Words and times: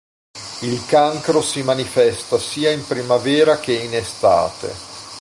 Il 0.63 0.83
cancro 0.87 1.43
si 1.43 1.61
manifesta 1.61 2.39
sia 2.39 2.71
in 2.71 2.83
primavera 2.87 3.59
che 3.59 3.73
in 3.73 3.93
estate. 3.93 4.73